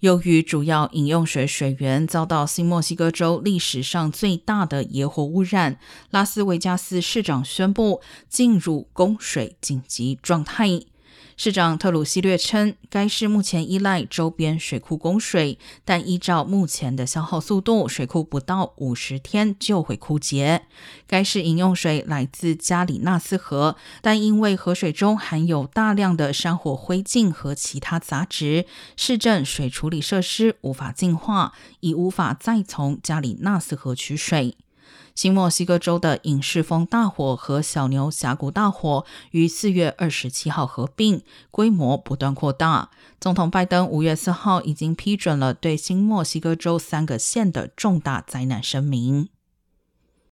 [0.00, 5.78] 由于主要饮用水水源遭到新墨西哥州历史上最大的野火污染，
[6.10, 10.89] 拉斯维加斯市长宣布进入供水紧急状态。
[11.42, 20.66] 市长特鲁西略称，该市目前依赖周边水库供水，但依照目前的消耗速度，水库不到五十天就会枯竭。
[21.06, 34.58] 该市饮用水来自加里纳斯河，但因为河水中含有大量的山火灰烬和其他杂质，市政水处理设施无法净化，已无法再从加里纳斯河取水。
[35.14, 42.90] 新墨西哥州的影视风大火和小牛峡谷大火于四月二十七号合并，规模不断扩大。
[43.20, 49.28] 总统拜登五月四号已经批准了对新墨西哥州三个县的重大灾难声明。